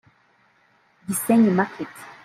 [1.07, 1.93] Gisenyi market